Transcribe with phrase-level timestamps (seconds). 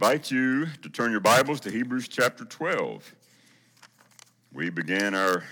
[0.00, 3.16] invite you to turn your Bibles to Hebrews chapter 12.
[4.52, 5.42] We began our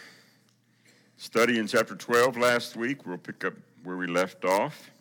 [1.17, 3.05] study in chapter 12 last week.
[3.05, 4.93] We'll pick up where we left off.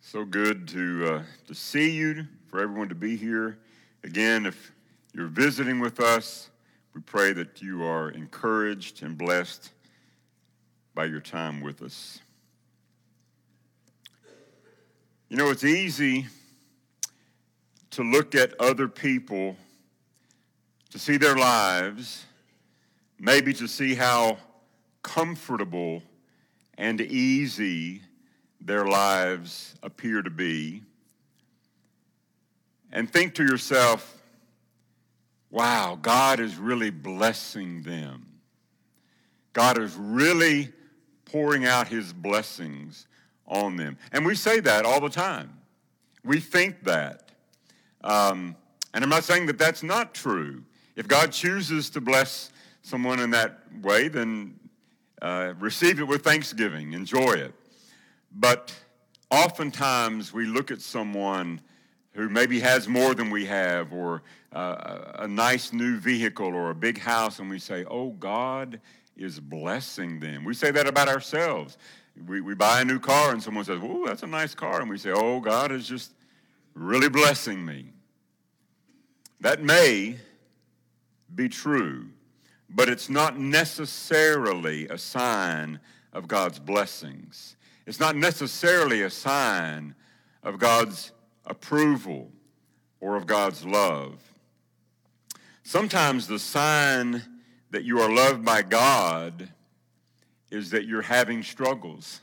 [0.00, 3.56] So good to, uh, to see you, for everyone to be here.
[4.02, 4.72] Again, if
[5.12, 6.50] you're visiting with us,
[6.92, 9.70] we pray that you are encouraged and blessed
[10.92, 12.18] by your time with us.
[15.28, 16.26] You know, it's easy
[17.90, 19.56] to look at other people,
[20.90, 22.24] to see their lives,
[23.18, 24.38] maybe to see how
[25.02, 26.02] comfortable
[26.76, 28.02] and easy
[28.60, 30.82] their lives appear to be,
[32.92, 34.22] and think to yourself,
[35.50, 38.26] wow, God is really blessing them.
[39.52, 40.72] God is really
[41.24, 43.06] pouring out his blessings
[43.46, 43.98] on them.
[44.12, 45.58] And we say that all the time.
[46.24, 47.27] We think that.
[48.08, 48.56] Um,
[48.94, 50.62] and I'm not saying that that's not true.
[50.96, 52.50] If God chooses to bless
[52.82, 54.58] someone in that way, then
[55.20, 57.52] uh, receive it with thanksgiving, enjoy it.
[58.32, 58.74] But
[59.30, 61.60] oftentimes we look at someone
[62.12, 64.22] who maybe has more than we have, or
[64.52, 68.80] uh, a nice new vehicle, or a big house, and we say, Oh, God
[69.16, 70.44] is blessing them.
[70.44, 71.76] We say that about ourselves
[72.26, 74.80] we, we buy a new car and someone says, Oh, that's a nice car.
[74.80, 76.12] And we say, Oh, God is just
[76.74, 77.92] really blessing me.
[79.40, 80.18] That may
[81.34, 82.08] be true,
[82.68, 85.80] but it's not necessarily a sign
[86.12, 87.56] of God's blessings.
[87.86, 89.94] It's not necessarily a sign
[90.42, 91.12] of God's
[91.46, 92.30] approval
[93.00, 94.20] or of God's love.
[95.62, 97.22] Sometimes the sign
[97.70, 99.48] that you are loved by God
[100.50, 102.20] is that you're having struggles.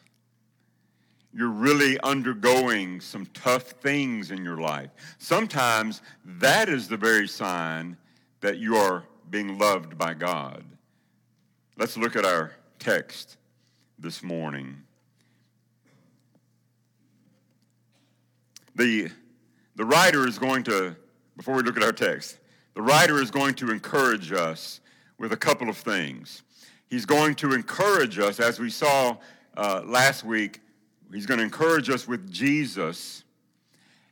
[1.37, 4.89] You're really undergoing some tough things in your life.
[5.17, 7.97] Sometimes that is the very sign
[8.39, 10.63] that you are being loved by God.
[11.77, 13.35] Let's look at our text
[13.99, 14.77] this morning.
[18.75, 19.09] The,
[19.75, 20.95] the writer is going to,
[21.35, 22.39] before we look at our text,
[22.75, 24.79] the writer is going to encourage us
[25.17, 26.43] with a couple of things.
[26.89, 29.17] He's going to encourage us, as we saw
[29.57, 30.61] uh, last week,
[31.13, 33.23] he's going to encourage us with Jesus,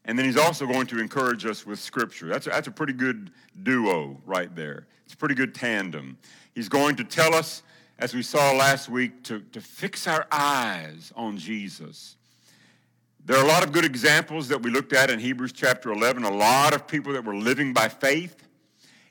[0.06, 2.28] and then he's also going to encourage us with Scripture.
[2.28, 3.32] That's a, that's a pretty good
[3.62, 4.88] duo right there.
[5.06, 6.18] It's a pretty good tandem.
[6.54, 7.64] He's going to tell us,
[8.00, 12.18] as we saw last week, to, to fix our eyes on Jesus.
[13.26, 16.24] There are a lot of good examples that we looked at in Hebrews chapter 11,
[16.24, 18.44] a lot of people that were living by faith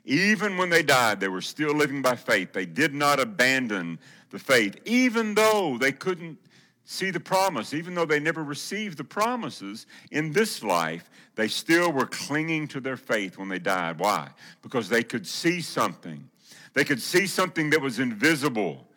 [0.05, 2.51] even when they died, they were still living by faith.
[2.51, 3.99] They did not abandon
[4.31, 6.37] the faith, even though they couldn't
[6.85, 11.91] see the promise, even though they never received the promises in this life, they still
[11.91, 13.99] were clinging to their faith when they died.
[13.99, 14.29] Why?
[14.61, 16.29] Because they could see something.
[16.73, 18.87] They could see something that was invisible.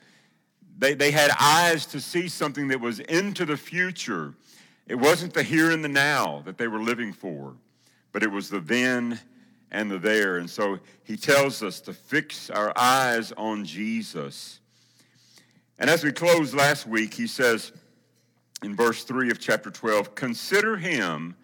[0.79, 4.35] They, they had eyes to see something that was into the future.
[4.87, 7.55] It wasn't the here and the now that they were living for,
[8.13, 9.19] but it was the then
[9.71, 10.39] and the there.
[10.39, 14.61] And so he tells us to fix our eyes on Jesus.
[15.79, 17.73] And as we closed last week, he says
[18.63, 21.37] in verse 3 of chapter 12 Consider him,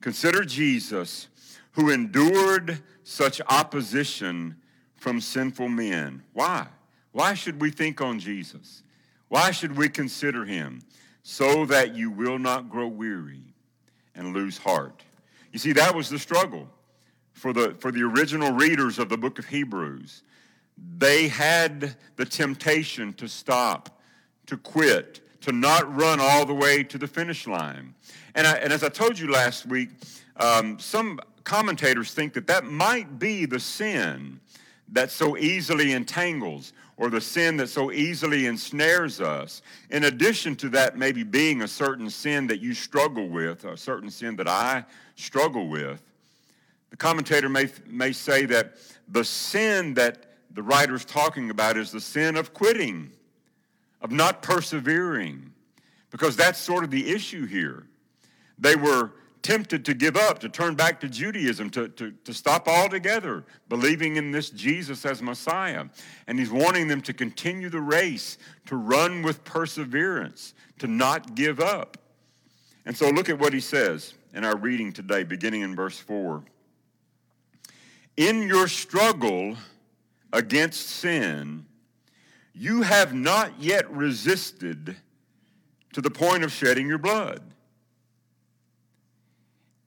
[0.00, 1.28] consider Jesus,
[1.72, 4.56] who endured such opposition
[4.96, 6.22] from sinful men.
[6.32, 6.66] Why?
[7.12, 8.82] Why should we think on Jesus?
[9.28, 10.82] Why should we consider him?
[11.22, 13.54] So that you will not grow weary
[14.14, 15.02] and lose heart.
[15.52, 16.68] You see, that was the struggle
[17.32, 20.22] for the, for the original readers of the book of Hebrews.
[20.98, 24.00] They had the temptation to stop,
[24.46, 27.94] to quit, to not run all the way to the finish line.
[28.34, 29.90] And, I, and as I told you last week,
[30.36, 34.40] um, some commentators think that that might be the sin
[34.90, 39.62] that so easily entangles or the sin that so easily ensnares us.
[39.90, 44.10] In addition to that, maybe being a certain sin that you struggle with, a certain
[44.10, 44.84] sin that I
[45.14, 46.02] struggle with.
[46.90, 48.74] The commentator may, may say that
[49.08, 53.10] the sin that the writer's talking about is the sin of quitting,
[54.00, 55.52] of not persevering,
[56.10, 57.86] because that's sort of the issue here.
[58.58, 59.12] They were
[59.42, 64.16] tempted to give up, to turn back to Judaism, to, to, to stop altogether, believing
[64.16, 65.86] in this Jesus as Messiah.
[66.26, 71.60] And he's wanting them to continue the race, to run with perseverance, to not give
[71.60, 71.98] up.
[72.84, 76.42] And so look at what he says in our reading today, beginning in verse 4
[78.18, 79.56] in your struggle
[80.32, 81.66] against sin,
[82.54, 84.96] you have not yet resisted
[85.92, 87.42] to the point of shedding your blood.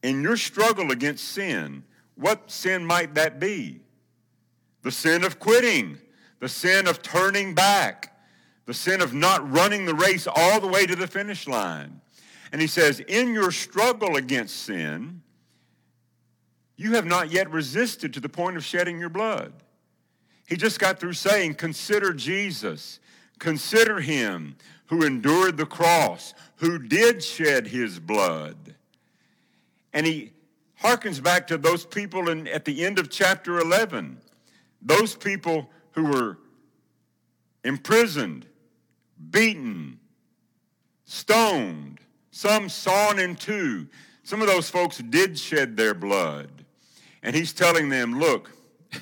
[0.04, 1.84] in your struggle against sin,
[2.16, 3.82] what sin might that be?
[4.82, 6.00] The sin of quitting,
[6.40, 8.18] the sin of turning back,
[8.66, 12.02] the sin of not running the race all the way to the finish line.
[12.52, 15.22] And he says, in your struggle against sin,
[16.76, 19.54] you have not yet resisted to the point of shedding your blood.
[20.48, 23.00] He just got through saying, Consider Jesus.
[23.40, 24.56] Consider him
[24.88, 28.76] who endured the cross, who did shed his blood.
[29.94, 30.32] And he
[30.82, 34.18] harkens back to those people in, at the end of chapter 11,
[34.82, 36.38] those people who were
[37.64, 38.46] imprisoned,
[39.30, 40.00] beaten,
[41.06, 42.00] stoned,
[42.32, 43.88] some sawn in two.
[44.24, 46.50] Some of those folks did shed their blood.
[47.24, 48.52] And he's telling them, look,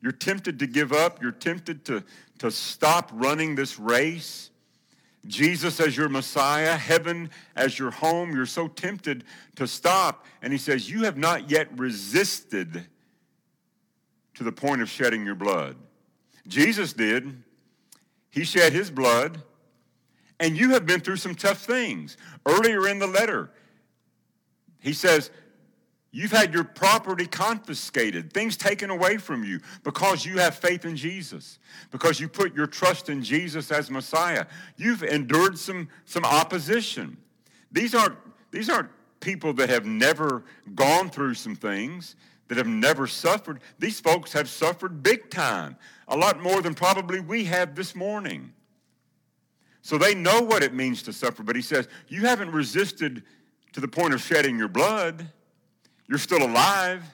[0.00, 2.04] you're tempted to give up, you're tempted to,
[2.38, 4.50] to stop running this race.
[5.26, 9.24] Jesus as your Messiah, heaven as your home, you're so tempted
[9.56, 10.24] to stop.
[10.40, 12.86] And he says, You have not yet resisted
[14.34, 15.76] to the point of shedding your blood.
[16.46, 17.42] Jesus did.
[18.30, 19.42] He shed his blood.
[20.40, 22.16] And you have been through some tough things.
[22.46, 23.50] Earlier in the letter,
[24.78, 25.30] he says,
[26.10, 30.96] You've had your property confiscated, things taken away from you because you have faith in
[30.96, 31.58] Jesus,
[31.90, 34.46] because you put your trust in Jesus as Messiah.
[34.76, 37.18] You've endured some, some opposition.
[37.70, 38.16] These aren't,
[38.50, 38.88] these aren't
[39.20, 40.44] people that have never
[40.74, 42.16] gone through some things,
[42.48, 43.60] that have never suffered.
[43.78, 45.76] These folks have suffered big time,
[46.08, 48.54] a lot more than probably we have this morning.
[49.82, 53.24] So they know what it means to suffer, but he says, You haven't resisted
[53.74, 55.30] to the point of shedding your blood.
[56.08, 57.04] You're still alive.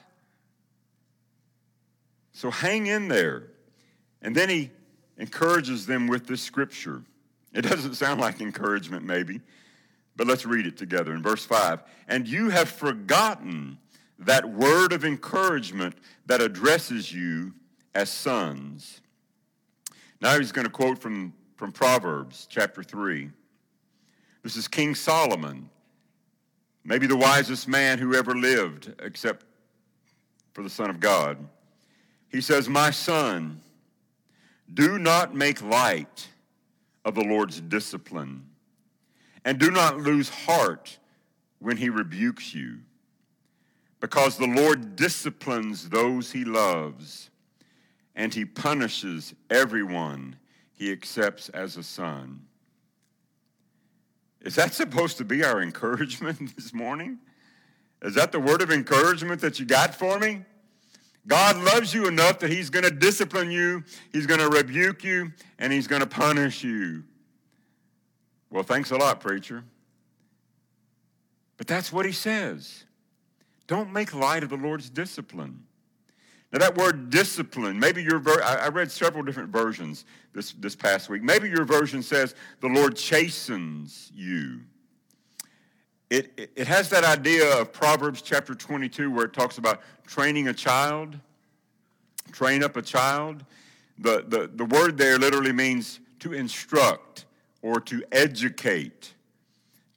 [2.31, 3.43] So hang in there.
[4.21, 4.71] And then he
[5.17, 7.03] encourages them with this scripture.
[7.53, 9.41] It doesn't sound like encouragement, maybe,
[10.15, 11.83] but let's read it together in verse 5.
[12.07, 13.77] And you have forgotten
[14.19, 15.95] that word of encouragement
[16.25, 17.53] that addresses you
[17.93, 19.01] as sons.
[20.21, 23.29] Now he's going to quote from, from Proverbs chapter 3.
[24.41, 25.69] This is King Solomon
[26.85, 29.45] maybe the wisest man who ever lived, except
[30.53, 31.37] for the Son of God.
[32.29, 33.59] He says, My son,
[34.73, 36.29] do not make light
[37.03, 38.45] of the Lord's discipline,
[39.43, 40.97] and do not lose heart
[41.59, 42.79] when he rebukes you,
[43.99, 47.29] because the Lord disciplines those he loves,
[48.15, 50.37] and he punishes everyone
[50.73, 52.41] he accepts as a son.
[54.45, 57.17] Is that supposed to be our encouragement this morning?
[58.01, 60.43] Is that the word of encouragement that you got for me?
[61.27, 63.83] God loves you enough that He's going to discipline you,
[64.13, 67.03] He's going to rebuke you, and He's going to punish you.
[68.51, 69.63] Well, thanks a lot, preacher.
[71.57, 72.83] But that's what He says.
[73.65, 75.63] Don't make light of the Lord's discipline.
[76.55, 81.09] Now, that word discipline, maybe your ver- I read several different versions this, this past
[81.09, 81.21] week.
[81.21, 84.61] Maybe your version says the Lord chastens you.
[86.09, 90.47] It, it, it has that idea of Proverbs chapter 22 where it talks about training
[90.47, 91.19] a child,
[92.31, 93.43] train up a child.
[93.97, 97.25] The, the, the word there literally means to instruct
[97.63, 99.13] or to educate,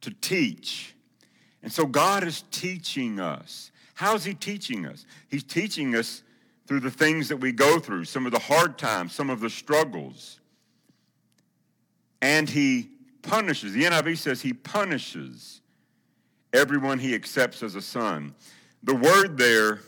[0.00, 0.96] to teach.
[1.62, 3.70] And so God is teaching us.
[3.94, 5.06] How's He teaching us?
[5.28, 6.24] He's teaching us
[6.68, 9.48] through the things that we go through, some of the hard times, some of the
[9.48, 10.38] struggles.
[12.20, 12.90] And he
[13.22, 13.72] punishes.
[13.72, 15.62] The NIV says he punishes
[16.52, 18.34] everyone he accepts as a son.
[18.82, 19.80] The word there,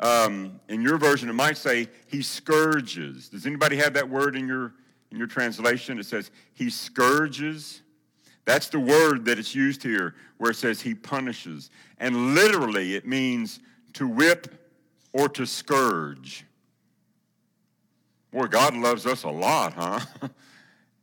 [0.00, 3.30] um, in your version, it might say he scourges.
[3.30, 4.74] Does anybody have that word in your
[5.10, 5.98] in your translation?
[5.98, 7.80] It says he scourges.
[8.44, 11.70] That's the word that it's used here, where it says he punishes.
[11.98, 13.60] And literally, it means
[13.94, 14.61] to whip
[15.12, 16.44] or to scourge.
[18.32, 20.00] Boy, God loves us a lot, huh?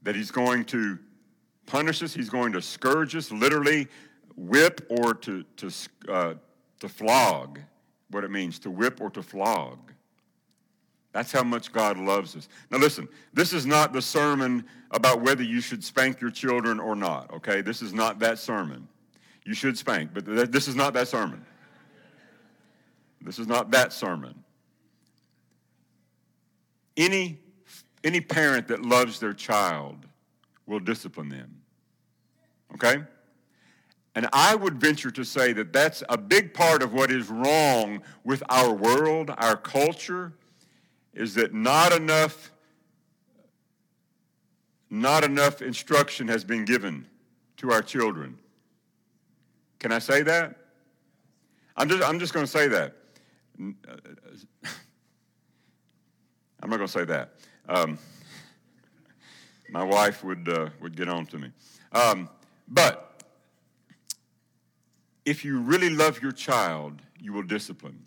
[0.03, 0.97] that He's going to
[1.65, 3.87] punish us, He's going to scourge us, literally
[4.35, 5.71] whip or to, to,
[6.07, 6.33] uh,
[6.79, 7.59] to flog,
[8.09, 9.77] what it means to whip or to flog.
[11.11, 12.47] That's how much God loves us.
[12.69, 16.95] Now, listen, this is not the sermon about whether you should spank your children or
[16.95, 17.61] not, okay?
[17.61, 18.87] This is not that sermon.
[19.43, 21.43] You should spank, but th- this is not that sermon.
[23.21, 24.43] This is not that sermon.
[26.95, 27.39] Any,
[28.03, 30.05] any parent that loves their child
[30.65, 31.61] will discipline them.
[32.75, 33.03] Okay?
[34.15, 38.01] And I would venture to say that that's a big part of what is wrong
[38.23, 40.33] with our world, our culture,
[41.13, 42.51] is that not enough
[44.89, 47.05] not enough instruction has been given
[47.57, 48.37] to our children.
[49.77, 50.55] Can I say that?
[51.77, 52.95] I'm just, I'm just going to say that.
[53.59, 53.75] I'm
[56.63, 57.33] not going to say that.
[57.67, 57.99] Um,
[59.69, 61.51] my wife would, uh, would get on to me.
[61.91, 62.29] Um,
[62.67, 63.23] but
[65.25, 68.05] if you really love your child, you will discipline.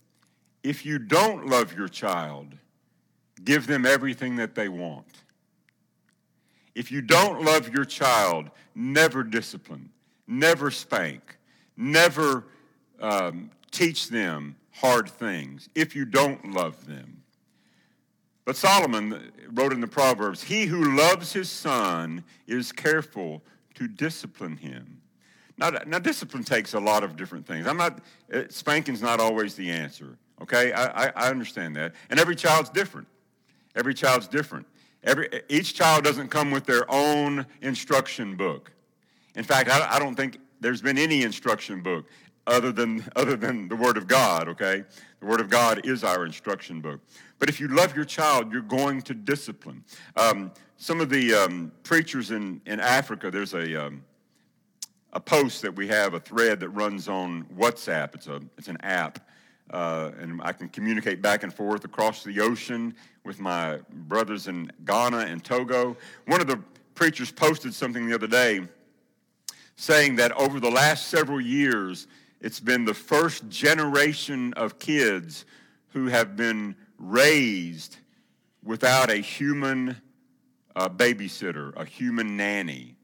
[0.62, 2.54] If you don't love your child,
[3.44, 5.06] give them everything that they want.
[6.74, 9.90] If you don't love your child, never discipline,
[10.26, 11.36] never spank,
[11.76, 12.44] never
[13.00, 17.22] um, teach them hard things if you don't love them.
[18.44, 23.42] But Solomon wrote in the Proverbs, He who loves his son is careful
[23.74, 25.00] to discipline him.
[25.58, 27.66] Now, now discipline takes a lot of different things.
[27.66, 28.00] I'm not,
[28.32, 30.72] uh, spanking's not always the answer, okay?
[30.72, 31.94] I, I, I understand that.
[32.10, 33.06] And every child's different.
[33.76, 34.66] Every child's different.
[35.04, 38.72] Every, each child doesn't come with their own instruction book.
[39.34, 42.06] In fact, I, I don't think there's been any instruction book
[42.46, 44.84] other than, other than the Word of God, okay?
[45.20, 47.00] The Word of God is our instruction book.
[47.38, 49.84] But if you love your child, you're going to discipline.
[50.16, 54.02] Um, some of the um, preachers in, in Africa, there's a, um,
[55.12, 58.14] a post that we have, a thread that runs on WhatsApp.
[58.14, 59.20] It's, a, it's an app.
[59.70, 62.94] Uh, and I can communicate back and forth across the ocean
[63.24, 65.96] with my brothers in Ghana and Togo.
[66.26, 66.58] One of the
[66.94, 68.62] preachers posted something the other day
[69.76, 72.06] saying that over the last several years,
[72.42, 75.46] it's been the first generation of kids
[75.92, 77.96] who have been raised
[78.64, 79.96] without a human
[80.74, 82.96] uh, babysitter, a human nanny.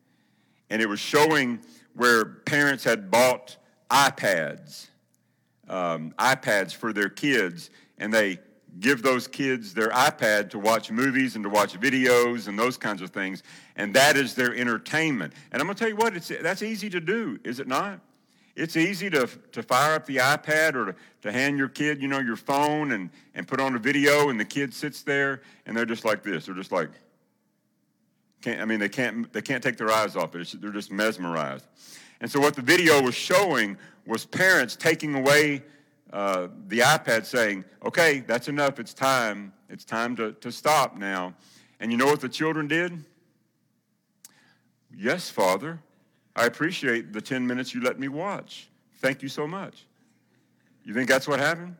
[0.70, 1.60] And it was showing
[1.94, 3.56] where parents had bought
[3.90, 4.88] iPads,
[5.68, 8.38] um, iPads for their kids, and they
[8.80, 13.02] give those kids their iPad to watch movies and to watch videos and those kinds
[13.02, 13.42] of things,
[13.76, 15.32] and that is their entertainment.
[15.52, 18.00] And I'm going to tell you what, it's, that's easy to do, is it not?
[18.58, 22.08] It's easy to, to fire up the iPad or to, to hand your kid, you
[22.08, 25.76] know, your phone and, and put on a video, and the kid sits there and
[25.76, 26.46] they're just like this.
[26.46, 26.90] They're just like,
[28.42, 30.40] can't, I mean, they can't, they can't take their eyes off it.
[30.40, 31.66] It's, they're just mesmerized.
[32.20, 35.62] And so, what the video was showing was parents taking away
[36.12, 38.80] uh, the iPad saying, okay, that's enough.
[38.80, 39.52] It's time.
[39.68, 41.34] It's time to, to stop now.
[41.78, 43.04] And you know what the children did?
[44.92, 45.78] Yes, Father.
[46.38, 48.68] I appreciate the 10 minutes you let me watch.
[49.00, 49.86] Thank you so much.
[50.84, 51.74] You think that's what happened?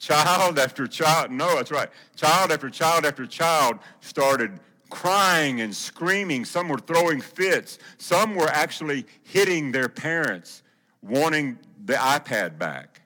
[0.00, 1.90] Child after child, no, that's right.
[2.16, 6.46] Child after child after child started crying and screaming.
[6.46, 7.78] Some were throwing fits.
[7.98, 10.62] Some were actually hitting their parents,
[11.02, 13.02] wanting the iPad back.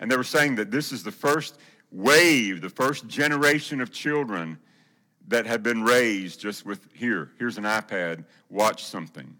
[0.00, 1.58] And they were saying that this is the first
[1.92, 4.58] wave, the first generation of children
[5.28, 9.36] that have been raised just with here, here's an iPad, watch something.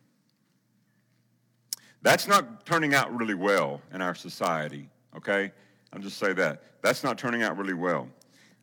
[2.03, 5.53] That's not turning out really well in our society, okay?
[5.93, 6.63] I'll just say that.
[6.83, 8.09] That's not turning out really well.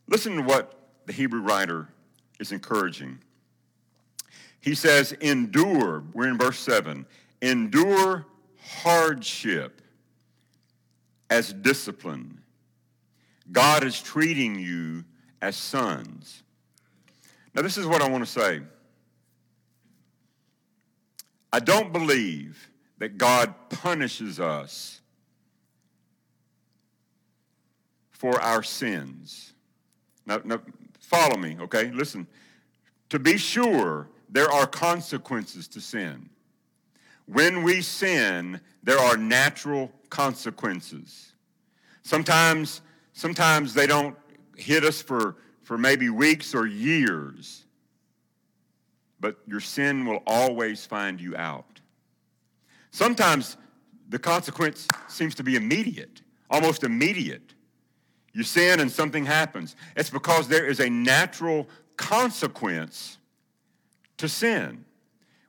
[0.08, 1.88] Listen to what the Hebrew writer
[2.40, 3.20] is encouraging.
[4.60, 7.06] He says, Endure, we're in verse 7,
[7.42, 8.26] endure
[8.62, 9.82] hardship
[11.30, 12.42] as discipline.
[13.52, 15.06] God is treating you
[15.42, 16.44] as sons.
[17.54, 18.62] Now, this is what I want to say.
[21.52, 25.02] I don't believe that God punishes us
[28.12, 29.54] for our sins.
[30.26, 30.62] Now, now,
[31.00, 31.92] follow me, okay?
[31.92, 32.28] Listen.
[33.10, 36.30] To be sure, there are consequences to sin.
[37.26, 41.34] When we sin, there are natural consequences.
[42.04, 42.82] Sometimes,
[43.14, 44.16] sometimes they don't
[44.56, 45.38] hit us for
[45.70, 47.64] for maybe weeks or years,
[49.20, 51.80] but your sin will always find you out.
[52.90, 53.56] Sometimes
[54.10, 57.54] the consequence seems to be immediate, almost immediate.
[58.34, 59.76] You sin and something happens.
[59.96, 63.20] It's because there is a natural consequence
[64.18, 64.86] to sin.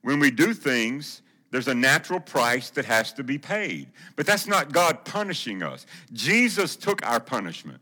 [0.02, 3.88] When we do things, there's a natural price that has to be paid.
[4.16, 5.86] But that's not God punishing us.
[6.12, 7.80] Jesus took our punishment.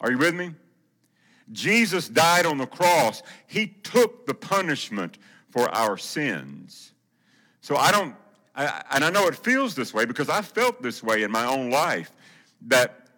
[0.00, 0.54] Are you with me?
[1.52, 3.22] Jesus died on the cross.
[3.46, 5.18] He took the punishment
[5.50, 6.92] for our sins.
[7.60, 8.14] So I don't,
[8.54, 11.44] I, and I know it feels this way because I felt this way in my
[11.44, 12.12] own life
[12.68, 13.08] that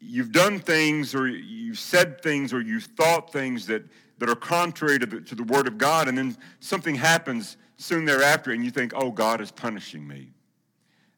[0.00, 3.84] you've done things or you've said things or you've thought things that,
[4.18, 8.04] that are contrary to the, to the Word of God, and then something happens soon
[8.04, 10.30] thereafter, and you think, oh, God is punishing me.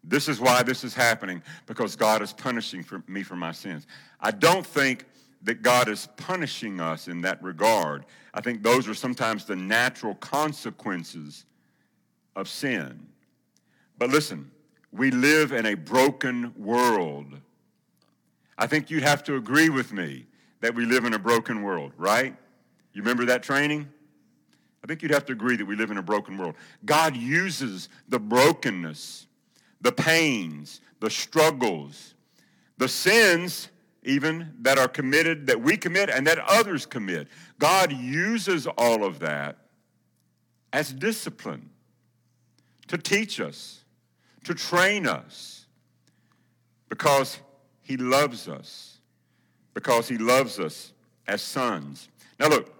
[0.02, 3.86] This is why this is happening because God is punishing for me for my sins.
[4.20, 5.04] I don't think
[5.42, 8.04] that God is punishing us in that regard.
[8.34, 11.44] I think those are sometimes the natural consequences
[12.34, 13.06] of sin.
[13.98, 14.50] But listen,
[14.92, 17.38] we live in a broken world.
[18.56, 20.26] I think you'd have to agree with me
[20.60, 22.34] that we live in a broken world, right?
[22.92, 23.88] You remember that training?
[24.82, 26.54] I think you'd have to agree that we live in a broken world.
[26.84, 29.26] God uses the brokenness,
[29.80, 32.14] the pains, the struggles,
[32.78, 33.68] the sins,
[34.08, 37.28] even that are committed, that we commit and that others commit.
[37.58, 39.58] God uses all of that
[40.72, 41.68] as discipline
[42.88, 43.84] to teach us,
[44.44, 45.66] to train us,
[46.88, 47.38] because
[47.82, 48.98] He loves us,
[49.74, 50.92] because He loves us
[51.26, 52.08] as sons.
[52.40, 52.72] Now, look,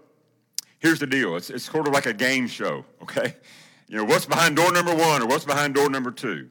[0.79, 3.37] here's the deal it's, it's sort of like a game show, okay?
[3.87, 6.49] You know, what's behind door number one or what's behind door number two?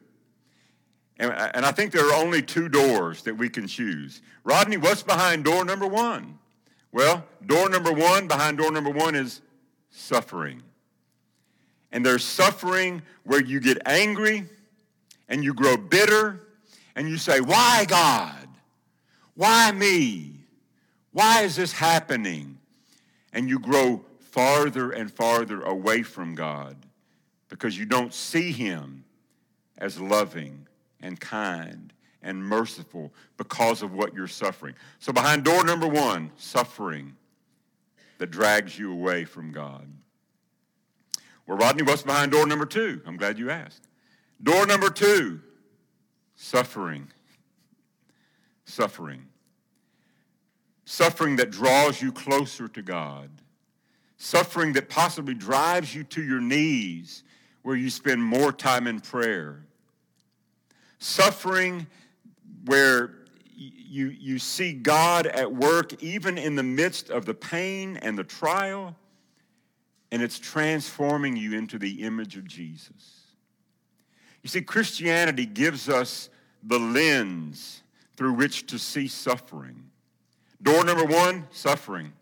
[1.19, 4.21] And, and I think there are only two doors that we can choose.
[4.43, 6.37] Rodney, what's behind door number one?
[6.91, 9.41] Well, door number one, behind door number one is
[9.89, 10.61] suffering.
[11.91, 14.45] And there's suffering where you get angry
[15.27, 16.39] and you grow bitter
[16.95, 18.47] and you say, Why, God?
[19.35, 20.33] Why me?
[21.11, 22.57] Why is this happening?
[23.33, 26.75] And you grow farther and farther away from God
[27.49, 29.03] because you don't see Him
[29.77, 30.67] as loving
[31.01, 34.75] and kind and merciful because of what you're suffering.
[34.99, 37.15] So, behind door number one, suffering
[38.17, 39.87] that drags you away from God.
[41.45, 43.01] Well, Rodney, what's behind door number two?
[43.05, 43.87] I'm glad you asked.
[44.41, 45.39] Door number two,
[46.35, 47.07] suffering.
[48.65, 49.25] Suffering.
[50.85, 53.29] Suffering that draws you closer to God.
[54.17, 57.23] Suffering that possibly drives you to your knees
[57.61, 59.66] where you spend more time in prayer.
[60.99, 61.87] Suffering
[62.65, 63.11] where
[63.55, 68.23] you, you see God at work even in the midst of the pain and the
[68.23, 68.95] trial
[70.11, 73.23] and it's transforming you into the image of Jesus.
[74.41, 76.29] You see, Christianity gives us
[76.63, 77.83] the lens
[78.15, 79.83] through which to see suffering.
[80.61, 82.13] Door number one, suffering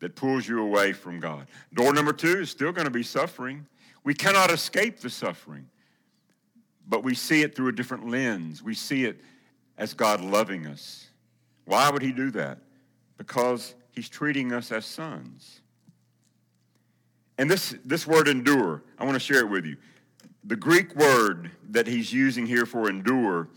[0.00, 1.46] that pulls you away from God.
[1.72, 3.66] Door number two is still going to be suffering.
[4.02, 5.68] We cannot escape the suffering,
[6.86, 8.62] but we see it through a different lens.
[8.62, 9.20] We see it
[9.78, 11.08] as God loving us.
[11.64, 12.58] Why would He do that?
[13.16, 15.60] Because He's treating us as sons.
[17.38, 19.76] And this, this word endure, I want to share it with you.
[20.44, 23.48] The Greek word that he's using here for endure,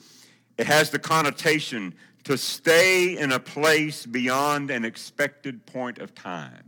[0.58, 6.64] it has the connotation to stay in a place beyond an expected point of time.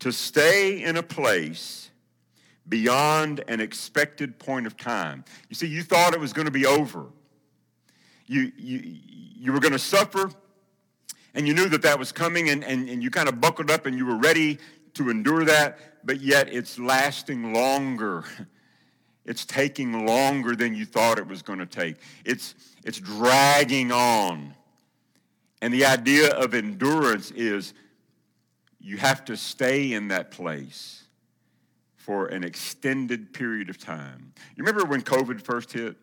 [0.00, 1.90] To stay in a place
[2.68, 5.24] beyond an expected point of time.
[5.48, 7.06] You see, you thought it was going to be over.
[8.26, 8.98] You, you,
[9.38, 10.30] you were going to suffer
[11.34, 13.86] and you knew that that was coming and, and, and you kind of buckled up
[13.86, 14.58] and you were ready
[14.94, 18.24] to endure that, but yet it's lasting longer.
[19.28, 21.96] It's taking longer than you thought it was going to take.
[22.24, 24.54] It's, it's dragging on.
[25.60, 27.74] And the idea of endurance is
[28.78, 31.05] you have to stay in that place
[32.06, 34.32] for an extended period of time.
[34.54, 35.96] You remember when COVID first hit?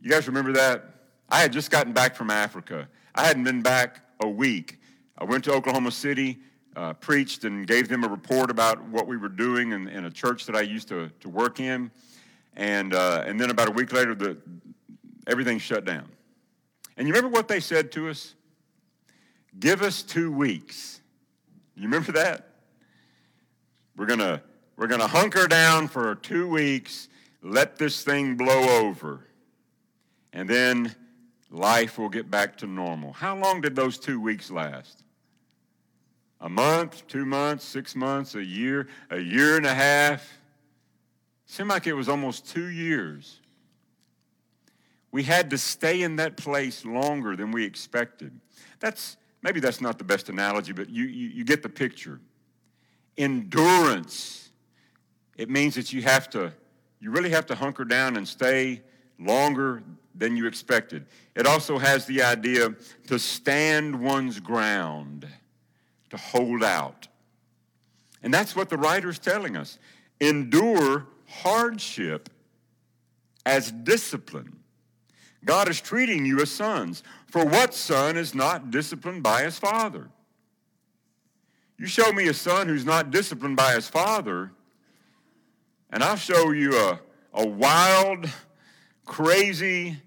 [0.00, 0.82] You guys remember that?
[1.28, 2.88] I had just gotten back from Africa.
[3.14, 4.80] I hadn't been back a week.
[5.18, 6.38] I went to Oklahoma City,
[6.74, 10.10] uh, preached, and gave them a report about what we were doing in, in a
[10.10, 11.90] church that I used to, to work in.
[12.56, 14.38] And, uh, and then about a week later, the,
[15.26, 16.08] everything shut down.
[16.96, 18.34] And you remember what they said to us?
[19.60, 21.02] Give us two weeks.
[21.76, 22.48] You remember that?
[23.98, 24.42] We're going to
[24.82, 27.08] we're going to hunker down for two weeks,
[27.40, 29.20] let this thing blow over,
[30.32, 30.92] and then
[31.52, 33.12] life will get back to normal.
[33.12, 35.04] How long did those two weeks last?
[36.40, 40.28] A month, two months, six months, a year, a year and a half.
[41.46, 43.38] Seemed like it was almost two years.
[45.12, 48.32] We had to stay in that place longer than we expected.
[48.80, 52.18] That's maybe that's not the best analogy, but you, you, you get the picture.
[53.16, 54.41] Endurance.
[55.36, 56.52] It means that you have to,
[57.00, 58.82] you really have to hunker down and stay
[59.18, 59.82] longer
[60.14, 61.06] than you expected.
[61.34, 62.74] It also has the idea
[63.08, 65.26] to stand one's ground,
[66.10, 67.08] to hold out.
[68.22, 69.78] And that's what the writer's telling us.
[70.20, 72.28] Endure hardship
[73.44, 74.58] as discipline.
[75.44, 77.02] God is treating you as sons.
[77.26, 80.08] For what son is not disciplined by his father?
[81.78, 84.52] You show me a son who's not disciplined by his father,
[85.92, 87.00] and I'll show you a,
[87.34, 88.26] a wild,
[89.04, 89.98] crazy,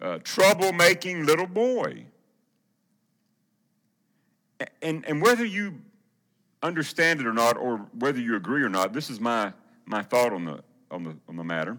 [0.00, 2.04] uh, troublemaking little boy.
[4.80, 5.80] And, and whether you
[6.62, 9.52] understand it or not, or whether you agree or not, this is my,
[9.86, 11.76] my thought on the, on the, on the matter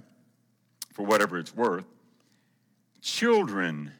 [0.93, 1.85] for whatever it's worth.
[3.01, 3.93] Children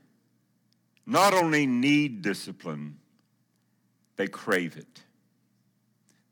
[1.05, 2.97] not only need discipline,
[4.17, 5.01] they crave it.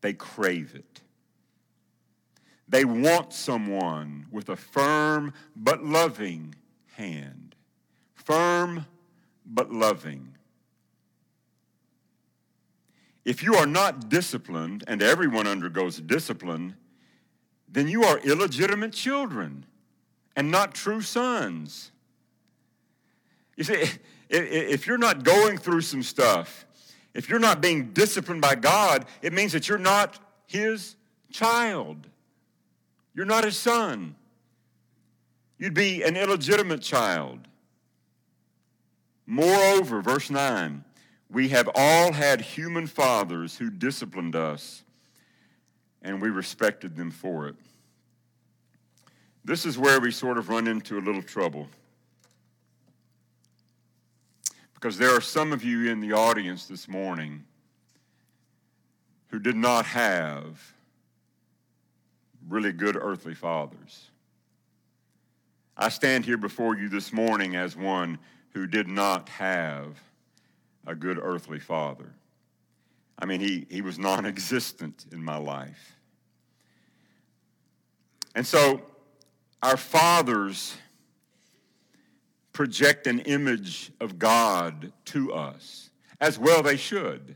[0.01, 0.96] They crave it.
[2.69, 6.55] They want someone with a firm but loving
[6.95, 7.55] hand.
[8.13, 8.85] Firm
[9.45, 10.33] but loving.
[13.23, 16.75] If you are not disciplined, and everyone undergoes discipline,
[17.67, 19.65] then you are illegitimate children
[20.35, 21.91] and not true sons.
[23.57, 23.83] You see,
[24.29, 26.65] if you're not going through some stuff,
[27.13, 30.95] if you're not being disciplined by God, it means that you're not His
[31.31, 32.07] child.
[33.17, 34.13] You're not His son.
[35.57, 37.39] You'd be an illegitimate child.
[39.25, 40.83] Moreover, verse 9,
[41.31, 44.83] we have all had human fathers who disciplined us,
[46.03, 47.55] and we respected them for it.
[49.43, 51.67] This is where we sort of run into a little trouble.
[54.75, 57.45] Because there are some of you in the audience this morning
[59.29, 60.76] who did not have
[62.47, 64.09] really good earthly fathers.
[65.75, 68.17] I stand here before you this morning as one
[68.53, 69.99] who did not have
[70.85, 72.11] a good earthly father.
[73.19, 75.95] I mean, he, he was non existent in my life.
[78.35, 78.81] And so,
[79.63, 80.75] our fathers
[82.53, 87.35] project an image of God to us, as well they should.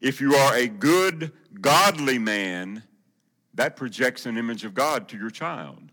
[0.00, 2.82] If you are a good, godly man,
[3.54, 5.92] that projects an image of God to your child.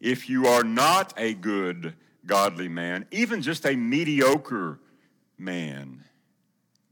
[0.00, 4.80] If you are not a good, godly man, even just a mediocre
[5.36, 6.04] man,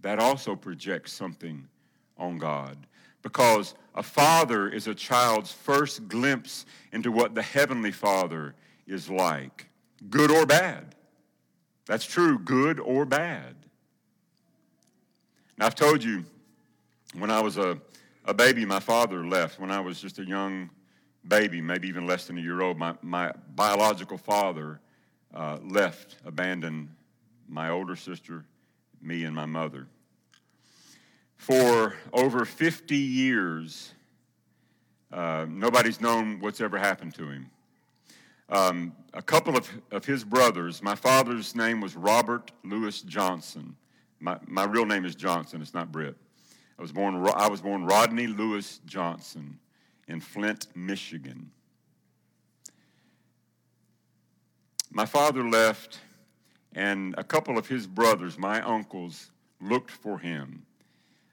[0.00, 1.66] that also projects something
[2.18, 2.76] on God.
[3.22, 8.54] Because a father is a child's first glimpse into what the Heavenly Father
[8.87, 9.68] is like,
[10.11, 10.94] good or bad.
[11.87, 13.56] That's true, good or bad.
[15.59, 16.25] Now, I've told you
[17.14, 17.79] when I was a,
[18.25, 19.59] a baby, my father left.
[19.59, 20.71] When I was just a young
[21.27, 24.79] baby, maybe even less than a year old, my, my biological father
[25.35, 26.90] uh, left, abandoned
[27.49, 28.44] my older sister,
[29.03, 29.88] me, and my mother.
[31.37, 33.92] For over 50 years,
[35.12, 37.51] uh, nobody's known what's ever happened to him.
[38.49, 43.75] Um, a couple of, of his brothers, my father's name was Robert Lewis Johnson.
[44.20, 46.16] My, my real name is Johnson, it's not Britt.
[46.78, 49.59] I was born, I was born Rodney Lewis Johnson
[50.07, 51.50] in Flint, Michigan.
[54.90, 56.00] My father left,
[56.74, 60.64] and a couple of his brothers, my uncles, looked for him.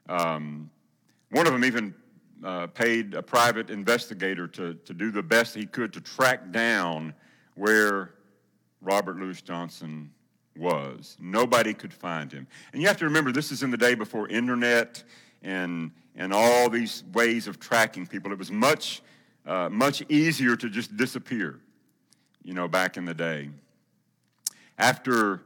[0.08, 0.70] Um,
[1.30, 1.94] one of them even
[2.44, 7.14] uh, paid a private investigator to, to do the best he could to track down
[7.54, 8.14] where
[8.80, 10.10] Robert Louis Johnson
[10.58, 11.16] was.
[11.20, 12.46] Nobody could find him.
[12.72, 15.02] And you have to remember, this is in the day before internet
[15.42, 18.32] and, and all these ways of tracking people.
[18.32, 19.02] It was much,
[19.46, 21.60] uh, much easier to just disappear,
[22.42, 23.50] you know, back in the day.
[24.78, 25.42] After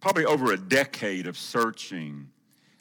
[0.00, 2.28] probably over a decade of searching,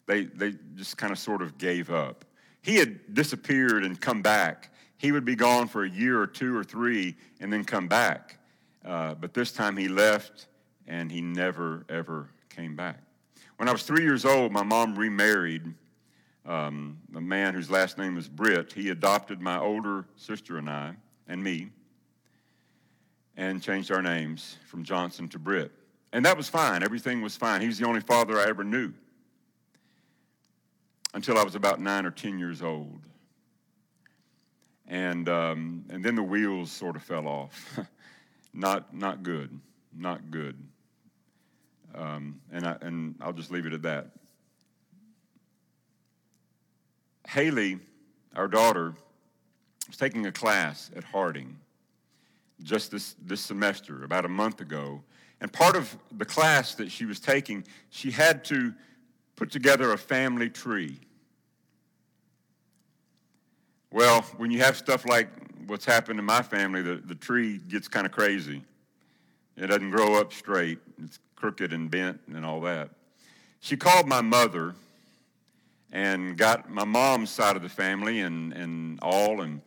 [0.06, 2.26] they, they just kind of sort of gave up.
[2.62, 4.74] He had disappeared and come back.
[4.98, 8.38] He would be gone for a year or two or three and then come back.
[8.84, 10.48] Uh, but this time he left
[10.90, 13.00] and he never, ever came back.
[13.58, 15.74] When I was three years old, my mom remarried
[16.46, 18.74] um, a man whose last name was Britt.
[18.74, 20.96] He adopted my older sister and I,
[21.28, 21.70] and me,
[23.38, 25.72] and changed our names from Johnson to Britt.
[26.12, 26.82] And that was fine.
[26.82, 27.62] Everything was fine.
[27.62, 28.92] He was the only father I ever knew
[31.14, 33.02] until I was about nine or 10 years old.
[34.88, 37.80] And, um, and then the wheels sort of fell off.
[38.54, 39.60] not, not good.
[39.96, 40.58] Not good.
[41.96, 44.08] Um, and, I, and I'll just leave it at that.
[47.28, 47.80] Haley,
[48.36, 48.94] our daughter,
[49.88, 51.58] was taking a class at Harding
[52.64, 55.02] just this, this semester, about a month ago.
[55.42, 58.74] And part of the class that she was taking, she had to
[59.36, 61.00] put together a family tree.
[63.92, 65.30] Well, when you have stuff like
[65.68, 68.64] what's happened in my family, the, the tree gets kind of crazy.
[69.56, 72.90] It doesn't grow up straight, it's crooked and bent and all that.
[73.62, 74.76] She called my mother
[75.92, 79.42] and got my mom's side of the family and, and all.
[79.42, 79.62] And,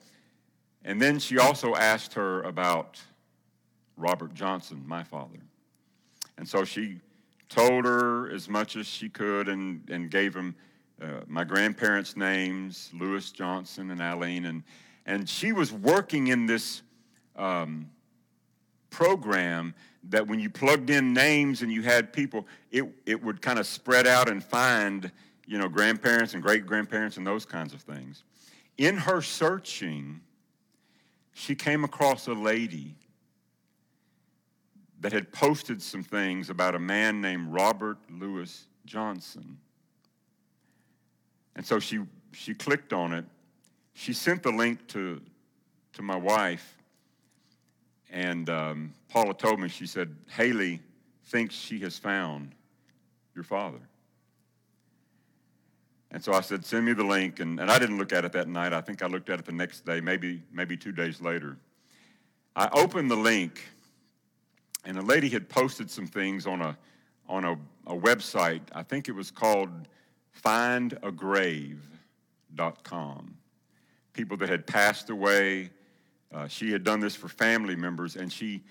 [0.85, 3.01] and then she also asked her about
[3.97, 5.39] Robert Johnson, my father.
[6.39, 7.01] And so she
[7.49, 10.55] told her as much as she could and, and gave him
[11.03, 14.63] uh, my grandparents' names, Lewis Johnson and Eileen, and,
[15.05, 16.83] and she was working in this
[17.37, 17.91] um,
[18.89, 19.75] program
[20.09, 23.67] that when you plugged in names and you had people, it, it would kind of
[23.67, 25.11] spread out and find,
[25.47, 28.25] you know, grandparents and great grandparents and those kinds of things.
[28.79, 30.21] In her searching,
[31.33, 32.97] she came across a lady
[35.01, 39.59] that had posted some things about a man named Robert Louis Johnson.
[41.57, 42.01] And so she,
[42.33, 43.25] she clicked on it.
[43.95, 45.21] She sent the link to,
[45.95, 46.79] to my wife.
[48.13, 50.81] And um, Paula told me, she said, Haley
[51.27, 52.55] thinks she has found
[53.35, 53.81] your father.
[56.11, 57.41] And so I said, send me the link.
[57.41, 58.75] And, and I didn't look at it that night.
[58.75, 61.57] I think I looked at it the next day, maybe, maybe two days later.
[62.55, 63.67] I opened the link,
[64.85, 66.77] and a lady had posted some things on a,
[67.27, 67.53] on a,
[67.87, 68.61] a website.
[68.73, 69.71] I think it was called
[70.45, 73.37] findagrave.com.
[74.13, 75.71] People that had passed away.
[76.33, 78.63] Uh, she had done this for family members, and she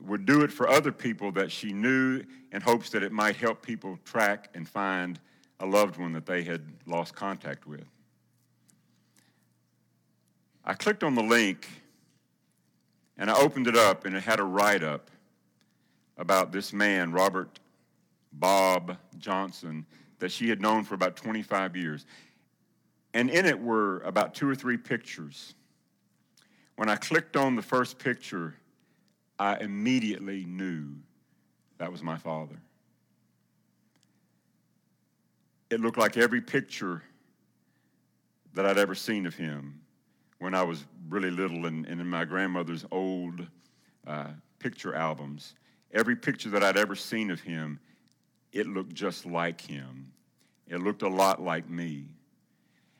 [0.00, 3.62] would do it for other people that she knew in hopes that it might help
[3.62, 5.20] people track and find
[5.60, 7.84] a loved one that they had lost contact with.
[10.64, 11.68] I clicked on the link
[13.16, 15.10] and I opened it up, and it had a write up
[16.18, 17.60] about this man, Robert
[18.32, 19.86] Bob Johnson,
[20.18, 22.04] that she had known for about 25 years.
[23.14, 25.54] And in it were about two or three pictures.
[26.76, 28.54] When I clicked on the first picture,
[29.38, 30.88] I immediately knew
[31.78, 32.56] that was my father.
[35.70, 37.02] It looked like every picture
[38.54, 39.80] that I'd ever seen of him
[40.38, 43.46] when I was really little and, and in my grandmother's old
[44.06, 45.54] uh, picture albums.
[45.92, 47.80] Every picture that I'd ever seen of him,
[48.52, 50.12] it looked just like him.
[50.68, 52.06] It looked a lot like me.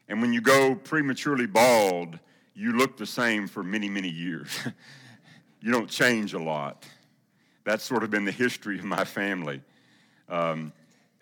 [0.08, 2.18] And when you go prematurely bald,
[2.56, 4.48] you look the same for many, many years.
[5.60, 6.86] you don't change a lot.
[7.64, 9.60] That's sort of been the history of my family.
[10.28, 10.72] Um,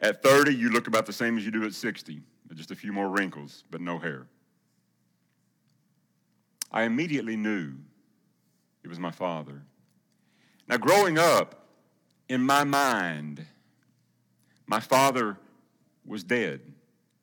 [0.00, 2.20] at 30, you look about the same as you do at 60,
[2.54, 4.26] just a few more wrinkles, but no hair.
[6.70, 7.72] I immediately knew
[8.84, 9.62] it was my father.
[10.68, 11.66] Now, growing up,
[12.28, 13.44] in my mind,
[14.66, 15.36] my father
[16.06, 16.60] was dead.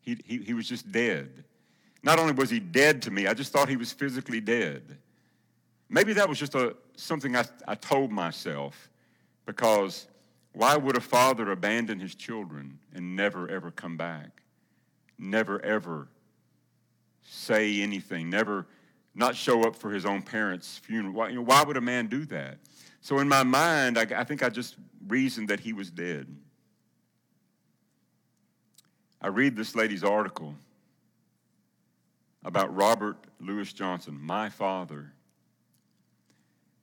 [0.02, 1.46] He, he, he was just dead.
[2.04, 4.98] Not only was he dead to me, I just thought he was physically dead.
[5.90, 8.90] Maybe that was just a, something I, I told myself
[9.46, 10.08] because
[10.54, 14.42] why would a father abandon his children and never ever come back?
[15.18, 16.08] Never ever
[17.24, 18.66] say anything, never
[19.14, 21.14] not show up for his own parents' funeral.
[21.14, 22.58] Why, you know, why would a man do that?
[23.02, 26.28] So in my mind, I, I think I just reasoned that he was dead.
[29.22, 30.56] I read this lady's article
[32.44, 35.14] about Robert Louis Johnson, my father.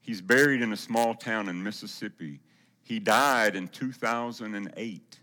[0.01, 2.41] He's buried in a small town in Mississippi.
[2.83, 5.19] He died in 2008,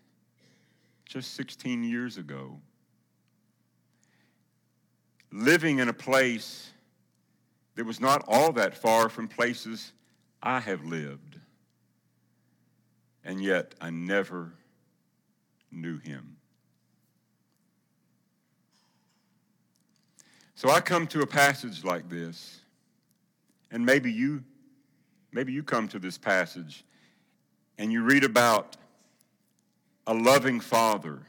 [1.05, 2.59] just 16 years ago.
[5.31, 6.71] Living in a place
[7.75, 9.91] that was not all that far from places
[10.41, 11.39] I have lived.
[13.23, 14.53] And yet I never
[15.71, 16.34] knew him.
[20.65, 22.59] So I come to a passage like this,
[23.69, 24.43] and maybe you
[25.31, 26.83] maybe you come to this passage
[27.77, 28.75] and you read about
[30.07, 31.19] a loving father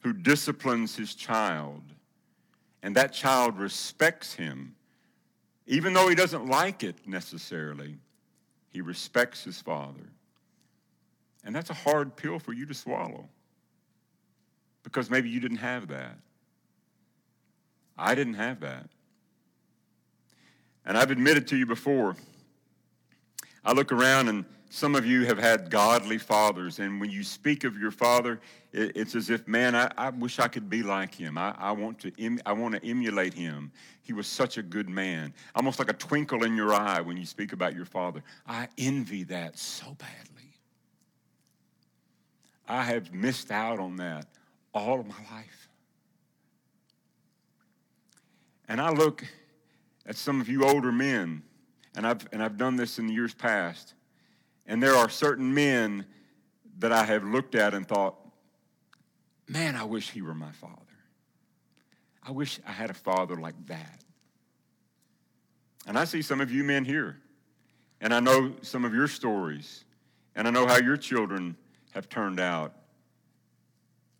[0.00, 1.84] who disciplines his child,
[2.82, 4.74] and that child respects him
[5.68, 7.96] even though he doesn't like it necessarily,
[8.70, 10.10] he respects his father.
[11.44, 13.28] And that's a hard pill for you to swallow
[14.82, 16.18] because maybe you didn't have that.
[18.00, 18.88] I didn't have that.
[20.86, 22.16] And I've admitted to you before,
[23.64, 27.64] I look around and some of you have had godly fathers, and when you speak
[27.64, 28.40] of your father,
[28.72, 31.36] it's as if, man, I, I wish I could be like him.
[31.36, 33.72] I, I, want to em, I want to emulate him.
[34.02, 35.34] He was such a good man.
[35.56, 38.22] Almost like a twinkle in your eye when you speak about your father.
[38.46, 40.54] I envy that so badly.
[42.68, 44.26] I have missed out on that
[44.72, 45.69] all of my life.
[48.70, 49.22] And I look
[50.06, 51.42] at some of you older men,
[51.94, 53.94] and I've, and I've done this in the years past
[54.70, 56.06] and there are certain men
[56.78, 58.14] that I have looked at and thought,
[59.48, 60.76] man, I wish he were my father.
[62.22, 64.04] I wish I had a father like that.
[65.88, 67.18] And I see some of you men here,
[68.00, 69.84] and I know some of your stories,
[70.36, 71.56] and I know how your children
[71.90, 72.72] have turned out.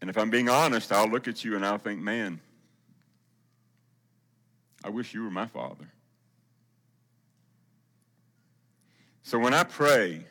[0.00, 2.40] And if I'm being honest, I'll look at you and I'll think, man,
[4.84, 5.90] I wish you were my father.
[9.22, 10.24] So when I pray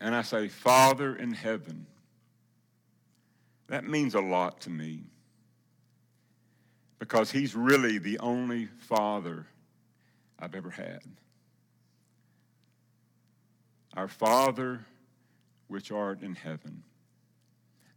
[0.00, 1.86] and I say, Father in heaven,
[3.68, 5.04] that means a lot to me
[6.98, 9.46] because he's really the only father
[10.38, 11.02] I've ever had.
[13.96, 14.84] Our Father
[15.68, 16.82] which art in heaven.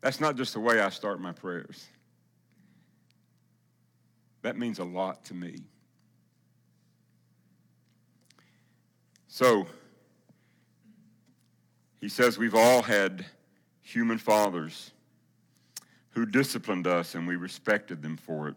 [0.01, 1.87] That's not just the way I start my prayers.
[4.45, 5.55] That means a lot to me.
[9.27, 9.65] So,
[11.99, 13.25] he says we've all had
[13.81, 14.91] human fathers
[16.09, 18.55] who disciplined us and we respected them for it.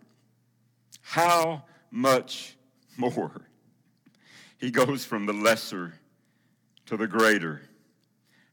[1.01, 2.59] How much
[2.98, 3.48] more?
[4.59, 5.94] He goes from the lesser
[6.85, 7.62] to the greater.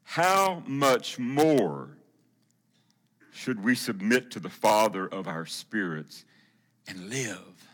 [0.04, 1.98] How much more
[3.34, 6.24] should we submit to the Father of our spirits
[6.88, 7.70] and live?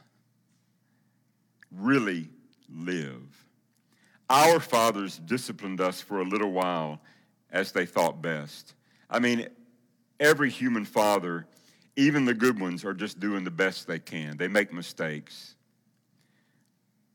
[1.72, 2.30] Really
[2.70, 3.46] live.
[4.30, 7.02] Our fathers disciplined us for a little while
[7.52, 8.74] as they thought best.
[9.10, 9.48] I mean,
[10.20, 11.48] every human father,
[11.98, 14.38] even the good ones, are just doing the best they can.
[14.38, 15.56] They make mistakes.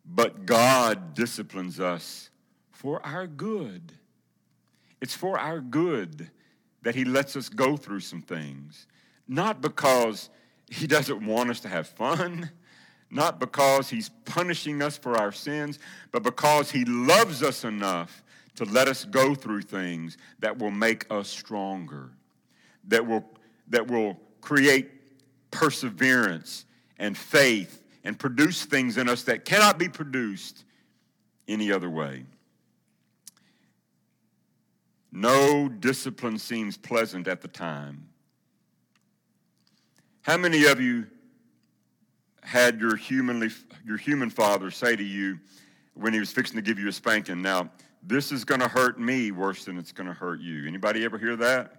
[0.04, 2.30] But God disciplines us
[2.70, 3.92] for our good.
[5.00, 6.30] It's for our good
[6.82, 8.86] that He lets us go through some things.
[9.26, 10.30] Not because
[10.68, 12.50] He doesn't want us to have fun,
[13.10, 15.78] not because He's punishing us for our sins,
[16.10, 18.22] but because He loves us enough
[18.56, 22.10] to let us go through things that will make us stronger,
[22.88, 23.24] that will,
[23.68, 24.90] that will create
[25.50, 26.64] perseverance
[26.98, 30.64] and faith and produce things in us that cannot be produced
[31.48, 32.24] any other way.
[35.12, 38.08] No discipline seems pleasant at the time.
[40.26, 41.06] How many of you
[42.42, 43.48] had your humanly
[43.84, 45.38] your human father say to you
[45.94, 47.70] when he was fixing to give you a spanking, now
[48.02, 50.66] this is going to hurt me worse than it's going to hurt you.
[50.66, 51.74] Anybody ever hear that?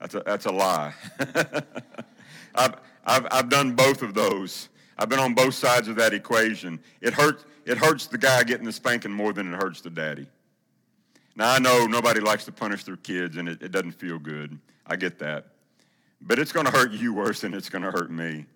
[0.00, 0.92] That's a, that's a lie.
[2.56, 4.68] I've, I've, I've done both of those.
[4.98, 6.80] I've been on both sides of that equation.
[7.00, 10.26] It hurts, it hurts the guy getting the spanking more than it hurts the daddy.
[11.36, 14.58] Now, I know nobody likes to punish their kids and it, it doesn't feel good.
[14.84, 15.51] I get that.
[16.24, 18.46] But it's going to hurt you worse than it's going to hurt me.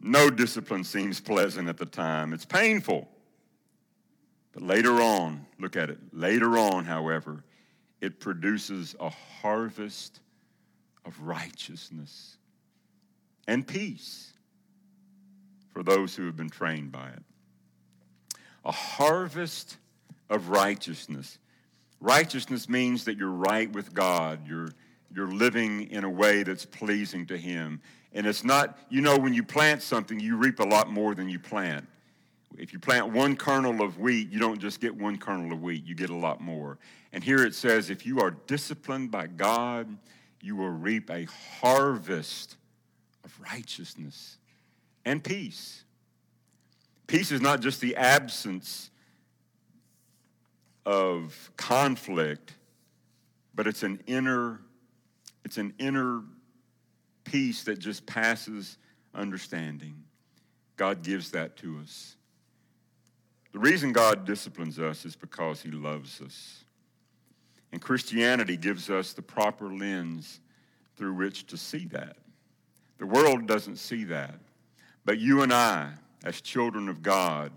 [0.00, 3.08] No discipline seems pleasant at the time, it's painful.
[4.52, 5.98] But later on, look at it.
[6.12, 7.44] Later on, however,
[8.00, 10.20] it produces a harvest
[11.04, 12.36] of righteousness
[13.46, 14.32] and peace
[15.72, 17.22] for those who have been trained by it.
[18.64, 19.76] A harvest
[20.28, 21.38] of righteousness.
[22.00, 24.46] Righteousness means that you're right with God.
[24.46, 24.70] You're,
[25.14, 27.80] you're living in a way that's pleasing to Him.
[28.12, 31.28] And it's not, you know, when you plant something, you reap a lot more than
[31.28, 31.86] you plant.
[32.58, 35.84] If you plant one kernel of wheat, you don't just get one kernel of wheat,
[35.84, 36.78] you get a lot more.
[37.12, 39.96] And here it says if you are disciplined by God,
[40.40, 41.26] you will reap a
[41.60, 42.56] harvest
[43.24, 44.38] of righteousness
[45.04, 45.84] and peace.
[47.06, 48.90] Peace is not just the absence
[50.86, 52.54] of conflict,
[53.54, 54.60] but it's an inner,
[55.44, 56.22] it's an inner
[57.24, 58.78] peace that just passes
[59.14, 60.02] understanding.
[60.76, 62.16] God gives that to us.
[63.52, 66.64] The reason God disciplines us is because he loves us.
[67.72, 70.40] And Christianity gives us the proper lens
[70.96, 72.16] through which to see that.
[72.98, 74.34] The world doesn't see that.
[75.04, 75.90] But you and I,
[76.24, 77.50] as children of God,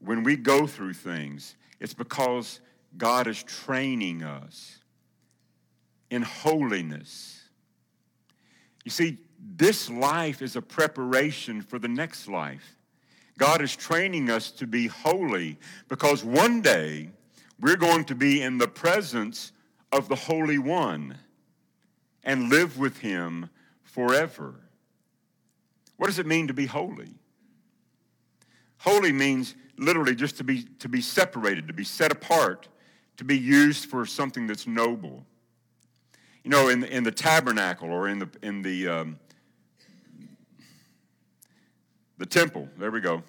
[0.00, 2.60] when we go through things, it's because
[2.96, 4.79] God is training us
[6.10, 7.42] in holiness.
[8.84, 9.18] You see,
[9.56, 12.76] this life is a preparation for the next life.
[13.38, 17.10] God is training us to be holy because one day
[17.58, 19.52] we're going to be in the presence
[19.92, 21.16] of the Holy One
[22.22, 23.48] and live with Him
[23.82, 24.54] forever.
[25.96, 27.14] What does it mean to be holy?
[28.78, 32.68] Holy means literally just to be, to be separated, to be set apart,
[33.18, 35.26] to be used for something that's noble.
[36.42, 39.18] You know, in, in the tabernacle or in the, in the, um,
[42.16, 43.22] the temple, there we go.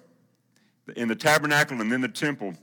[0.96, 2.54] In the tabernacle and in the temple,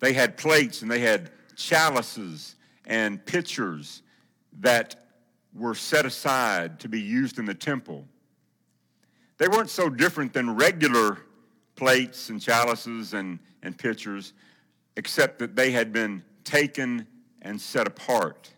[0.00, 4.02] they had plates and they had chalices and pitchers
[4.60, 5.08] that
[5.54, 8.04] were set aside to be used in the temple.
[9.38, 11.18] They weren't so different than regular
[11.74, 14.34] plates and chalices and, and pitchers,
[14.96, 17.06] except that they had been taken
[17.40, 18.50] and set apart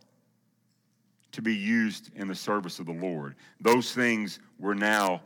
[1.33, 3.37] to be used in the service of the Lord.
[3.61, 5.23] Those things were now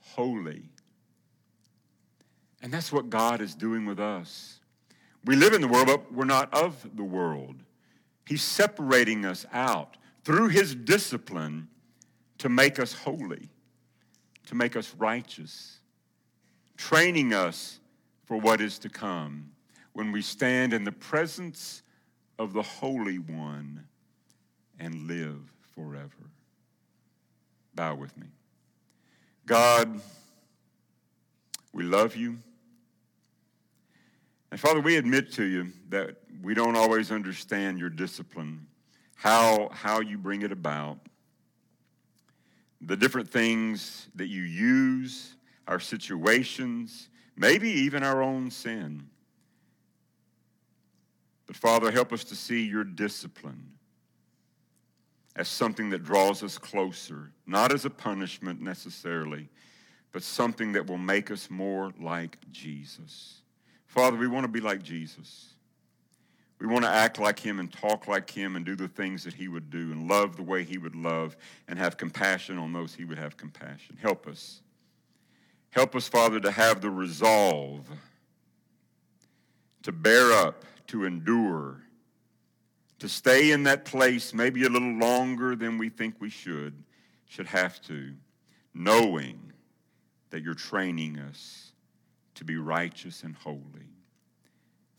[0.00, 0.62] holy.
[2.62, 4.60] And that's what God is doing with us.
[5.24, 7.56] We live in the world, but we're not of the world.
[8.26, 11.68] He's separating us out through his discipline
[12.38, 13.48] to make us holy,
[14.46, 15.78] to make us righteous,
[16.76, 17.80] training us
[18.24, 19.50] for what is to come
[19.92, 21.82] when we stand in the presence
[22.38, 23.85] of the Holy One
[24.78, 25.40] and live
[25.74, 26.30] forever.
[27.74, 28.26] Bow with me.
[29.46, 30.00] God,
[31.72, 32.38] we love you.
[34.50, 38.66] And Father, we admit to you that we don't always understand your discipline,
[39.14, 40.98] how, how you bring it about,
[42.80, 49.08] the different things that you use, our situations, maybe even our own sin.
[51.46, 53.75] But Father, help us to see your discipline
[55.36, 59.48] as something that draws us closer, not as a punishment necessarily,
[60.10, 63.42] but something that will make us more like Jesus.
[63.84, 65.50] Father, we want to be like Jesus.
[66.58, 69.34] We want to act like him and talk like him and do the things that
[69.34, 71.36] he would do and love the way he would love
[71.68, 73.98] and have compassion on those he would have compassion.
[74.00, 74.62] Help us.
[75.68, 77.86] Help us, Father, to have the resolve
[79.82, 81.82] to bear up, to endure,
[82.98, 86.74] to stay in that place maybe a little longer than we think we should,
[87.26, 88.12] should have to,
[88.74, 89.52] knowing
[90.30, 91.72] that you're training us
[92.34, 93.60] to be righteous and holy.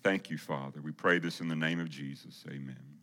[0.04, 0.82] Thank you, Father.
[0.82, 2.43] We pray this in the name of Jesus.
[2.48, 2.97] Amen.